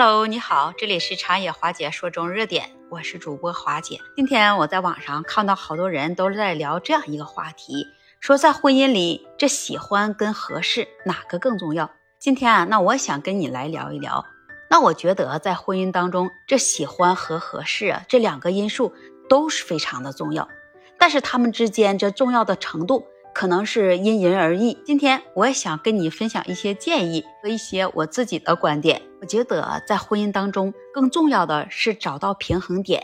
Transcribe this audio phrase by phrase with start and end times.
[0.00, 3.98] Hello，你好，这里是长野华姐说中热点，我是主播华姐。
[4.14, 7.84] 今天我在网上看到好多人都在聊这样一个话题，
[8.20, 11.90] 说在婚姻里，这喜欢跟合适哪个更重要？
[12.20, 14.24] 今天啊，那我想跟你来聊一聊。
[14.70, 18.94] 那我觉得在婚姻当中，这喜欢和合适啊这两个因素
[19.28, 20.48] 都是非常的重要，
[20.96, 23.04] 但是他们之间这重要的程度。
[23.38, 24.76] 可能是因人而异。
[24.84, 29.00] 今天我也想跟你分享一些建议和一些我自己的观点。
[29.20, 33.00] 我觉得在婚姻当中，更重要的是找到平衡点。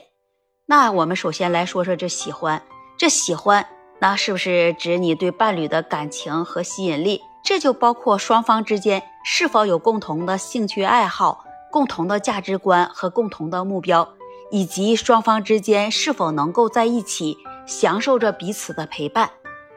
[0.67, 2.61] 那我们首先来说说这喜欢，
[2.99, 3.65] 这喜欢，
[4.01, 7.21] 那是不是指你对伴侣的感情和吸引力？
[7.45, 14.09] 这就包括双方之间是否有共同的兴趣爱好、共同的价值观和共同的目标，
[14.51, 19.31] 以及双方之间是否能够在一起享受着彼此的陪伴。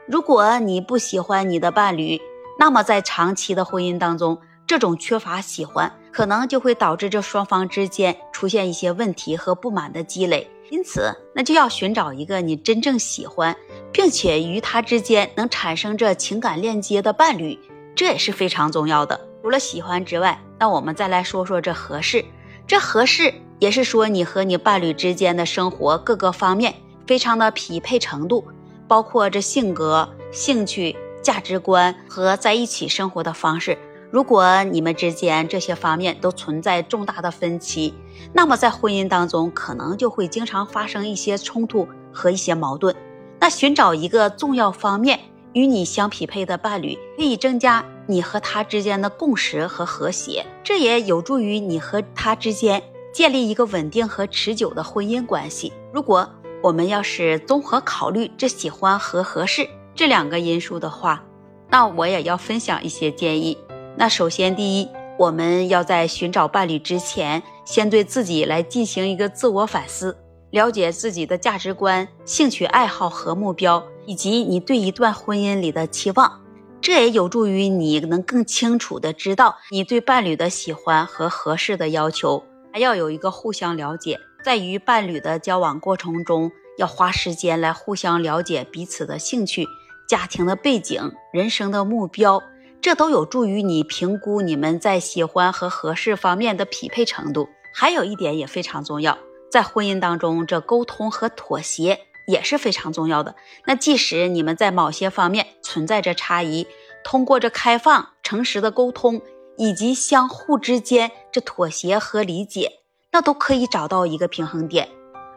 [0.08, 2.18] 如果你不喜欢你的伴侣，
[2.58, 10.50] 那么在长期的婚姻当中，这种缺乏喜欢，可能就会导致这双方之间出现一些问题和不满的积累。
[10.70, 13.54] 因此，那就要寻找一个你真正喜欢，
[13.92, 17.58] 并且与他之间能产生这情感链接的伴侣，
[17.94, 19.20] 这也是非常重要的。
[19.42, 22.24] 除了喜欢之外，那我们再来说说这合适。
[22.66, 26.74] 这合适也是说你和你伴侣之间的生活各个方面
[27.06, 28.46] 非常的匹配程度。
[28.88, 33.76] 包括这性格、兴趣、价值观和在一起生活的方式。
[34.10, 37.92] 如果你们之间这些方面都存在重大的分歧，
[38.32, 42.96] 那么在婚姻当中可能就会经常发生一些冲突和一些矛盾。
[43.38, 45.20] 那寻找一个重要方面
[45.52, 55.72] 与你相匹配的伴侣，可以增加你和他之间的共识和和谐，这也有助于你和他之间建立一个稳定和持久的婚姻关系。
[55.92, 56.28] 如果
[56.60, 61.24] 我们要是综合考虑这喜欢和合适这两个因素的话，
[61.70, 63.56] 那我也要分享一些建议。
[63.96, 70.16] 那首先，第一，我们要在寻找伴侣之前，先对自己来进行一个自我反思，
[70.50, 76.40] 了解自己的价值观、兴趣爱好和目标，以及你对一段婚姻里的期望。
[76.80, 82.44] 这也有助于你能更清楚的知道你对伴侣的喜欢和合适的要求，
[82.78, 84.18] 要有一个互相了解。
[84.44, 89.66] 在与伴侣的交往过程中，要花时间来互相了解彼此的兴趣、
[90.08, 92.42] 家庭的背景、人生的目标，
[92.80, 97.48] 这都有助于你评估你们在喜欢和合适方面的匹配程度。
[97.74, 99.18] 还有一点也非常重要，
[99.50, 103.34] 在婚姻当中，这沟通和妥协也是非常重要的。
[103.66, 106.66] 那即使你们在某些方面存在着差异，
[107.04, 109.20] 通过这开放、诚实的沟通，
[109.58, 112.72] 以及相互之间这妥协和理解。
[113.10, 114.88] 那都可以找到一个平衡点。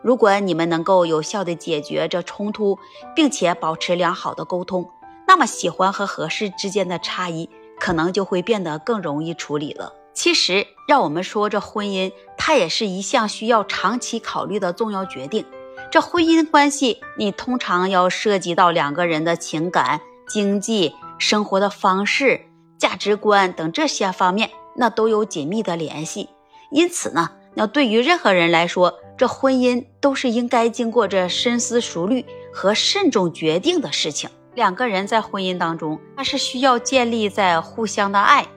[0.04, 2.78] 如果你们能够有效的解决这冲突，
[3.16, 4.90] 并且保持良好的沟通，
[5.28, 7.50] 那么喜欢和合适之间的差异
[7.80, 9.94] 可能就会变得更容易处理了。
[10.14, 15.46] 其实，让我们说这婚姻，它也是一项需要长期考虑的重要决定。
[15.90, 22.42] 这婚姻关系，你通常要涉及到两个人的情感、经济、生活的方式、
[22.82, 26.30] 价值观等这些方面，那都有紧密的联系。
[26.72, 27.30] 因此呢。
[27.54, 34.30] 那对于任何人来说，这婚姻都是应该经过这深思熟虑和慎重决定的事情。
[34.56, 38.48] 两个人在婚姻当中，那是需要建立在互相的爱、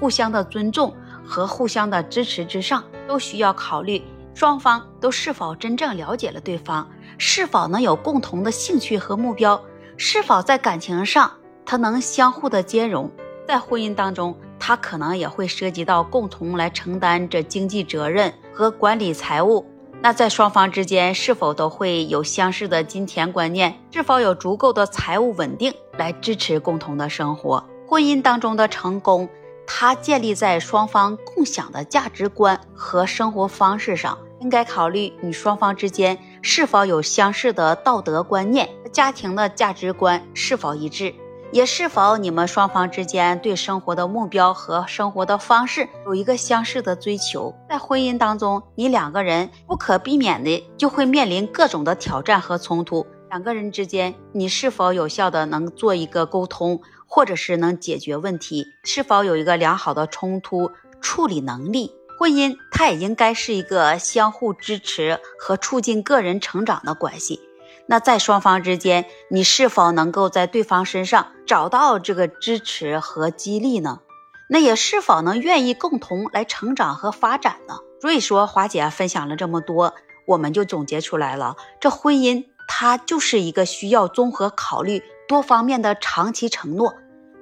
[0.00, 0.92] 互相的尊重
[1.24, 4.02] 和互相的支持之上，都需要考虑
[4.34, 9.62] 双方都是否真正了解了对方，是否能有共同的兴趣和目标，
[9.96, 11.30] 是否在感情上
[11.64, 13.08] 他能相互的兼容。
[13.46, 14.36] 在婚姻当中。
[14.64, 19.66] 他可能也会涉及到共同来承担这经济责任和管理财务。
[20.00, 23.76] 那在双方之间是否都会有相似的金钱观念？
[23.90, 27.64] 是否有足够的财务稳定来支持共同的生活？
[27.88, 29.28] 婚姻当中的成功，
[29.66, 34.16] 它建立在双方共享的价值观和生活方式上。
[34.38, 41.12] 应该考虑你双方之间是否有相似的道德观念，家庭的价值观是否一致。
[41.52, 47.54] 也是否你们双方之间对生活的目标和生活的方式有一个相似的追求？
[47.68, 53.06] 在婚姻当中，你两个人不可避免的就会面临各种的挑战和冲突。
[53.28, 58.66] 两个人之间，你是否有效的能做一个沟通，或者是能解决问题？
[58.84, 60.70] 是否有一个良好的冲突
[61.02, 61.92] 处理能力？
[62.18, 67.40] 婚姻它也应该是一个相互支持和促进个人成长的关系。
[67.86, 74.00] 那在双方之间，你是否能够在对方身上找到这个支持和激励呢？
[74.48, 77.78] 那也是否能愿意共同来成长和发展呢？
[78.00, 79.94] 所以说，华姐分享了这么多，
[80.26, 86.94] 我们就总结出来了，这婚姻它就是一个需要综合考虑多方面的长期承诺。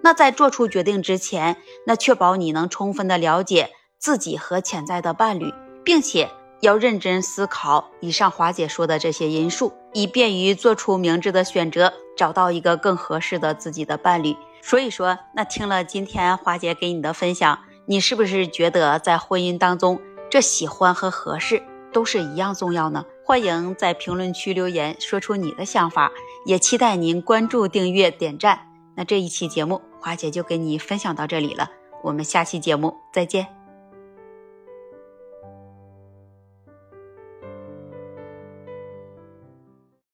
[0.03, 1.57] 那在做出决定之前，
[1.87, 5.53] 那确保你能充分的了解自己和潜在的伴侣，
[5.85, 14.37] 并且要认真思考以上华姐说的这些因素，以便于做出明智的选择，找到一个更合适的自己的伴侣。
[14.63, 21.63] 所以说，那听了今天华姐给你的分享，你是不是觉得在婚姻当中，这喜欢和合适
[21.93, 23.05] 都是一样重要呢？
[23.25, 26.13] 欢迎在评论区留言，说出你的想法，
[26.45, 28.61] 也期待您关注、订阅、点赞。
[28.97, 31.71] 那这一期节目，华姐就跟你分享到这里了，
[32.03, 33.60] 我们下期节目再见。